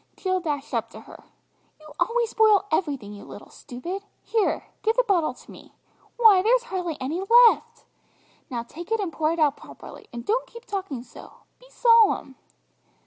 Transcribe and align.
Jill 0.17 0.39
dashed 0.39 0.73
up 0.73 0.89
to 0.89 1.01
her. 1.01 1.25
"You 1.79 1.93
always 1.99 2.31
spoil 2.31 2.65
everything, 2.71 3.13
you 3.13 3.23
little 3.23 3.51
stupid! 3.51 4.03
Here! 4.23 4.65
give 4.81 4.95
the 4.95 5.03
bottle 5.03 5.35
to 5.35 5.51
me, 5.51 5.75
why, 6.17 6.41
there's 6.41 6.63
hardly 6.63 6.97
any 6.99 7.19
left! 7.19 7.85
Now 8.49 8.63
take 8.63 8.91
it 8.91 8.99
and 8.99 9.13
pour 9.13 9.31
it 9.31 9.37
out 9.37 9.57
properly, 9.57 10.07
and 10.11 10.25
don't 10.25 10.47
keep 10.49 10.65
talking 10.65 11.03
so; 11.03 11.33
be 11.59 11.67
solemn!" 11.69 12.35